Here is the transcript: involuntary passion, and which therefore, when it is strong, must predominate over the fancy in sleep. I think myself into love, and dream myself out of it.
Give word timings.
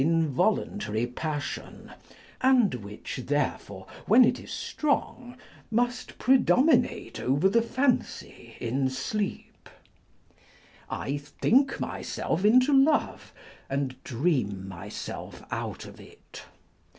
involuntary 0.03 1.05
passion, 1.05 1.91
and 2.41 2.73
which 2.73 3.17
therefore, 3.25 3.85
when 4.07 4.25
it 4.25 4.39
is 4.39 4.49
strong, 4.49 5.37
must 5.69 6.17
predominate 6.17 7.19
over 7.19 7.47
the 7.47 7.61
fancy 7.61 8.55
in 8.59 8.89
sleep. 8.89 9.69
I 10.89 11.17
think 11.17 11.79
myself 11.79 12.43
into 12.43 12.73
love, 12.73 13.31
and 13.69 13.95
dream 14.03 14.67
myself 14.67 15.43
out 15.51 15.85
of 15.85 15.99
it. 15.99 16.45